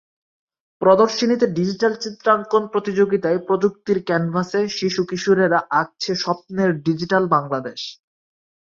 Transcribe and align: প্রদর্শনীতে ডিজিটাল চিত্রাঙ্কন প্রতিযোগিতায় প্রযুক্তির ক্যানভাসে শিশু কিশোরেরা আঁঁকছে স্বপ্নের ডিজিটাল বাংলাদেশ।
প্রদর্শনীতে 0.81 1.45
ডিজিটাল 1.57 1.93
চিত্রাঙ্কন 2.03 2.63
প্রতিযোগিতায় 2.73 3.39
প্রযুক্তির 3.47 3.99
ক্যানভাসে 4.07 4.61
শিশু 4.77 5.01
কিশোরেরা 5.09 5.59
আঁঁকছে 5.71 6.11
স্বপ্নের 6.23 6.69
ডিজিটাল 6.85 7.23
বাংলাদেশ। 7.35 7.81